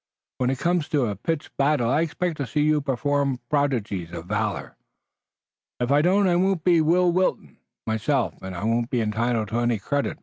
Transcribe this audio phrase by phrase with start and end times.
[0.39, 4.25] When it comes to a pitched battle I expect to see you perform prodigies of
[4.25, 4.75] valor."
[5.79, 9.59] "If I do it won't be Will Wilton, myself, and I won't be entitled to
[9.59, 10.17] any credit.